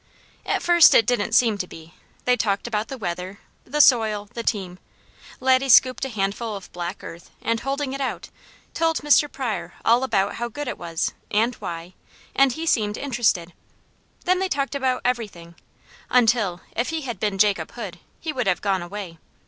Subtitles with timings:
[0.47, 1.93] At first it didn't seem to be.
[2.25, 4.79] They talked about the weather, the soil, the team.
[5.39, 8.29] Laddie scooped a handful of black earth, and holding it out,
[8.73, 9.31] told Mr.
[9.31, 11.93] Pryor all about how good it was, and why,
[12.35, 13.53] and he seemed interested.
[14.25, 15.53] Then they talked about everything;
[16.09, 19.19] until if he had been Jacob Hood, he would have gone away.